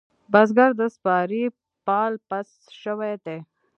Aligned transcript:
بزگر 0.33 0.71
د 0.79 0.81
سپارې 0.95 1.43
پال 1.85 2.13
پس 2.29 2.49
شوی 2.81 3.13
دی. 3.25 3.37